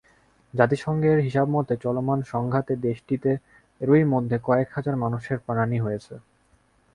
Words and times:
জাতিসংঘের 0.53 1.17
হিসাবমতে, 1.19 1.73
চলমান 1.77 2.19
সংঘাতে 2.23 2.73
দেশটিতে 2.87 3.31
এরই 3.81 4.05
মধ্যে 4.05 4.37
কয়েক 4.43 4.67
হাজার 4.71 4.95
মানুষের 4.95 5.37
প্রাণহানি 5.39 5.77
হয়েছে। 5.79 6.13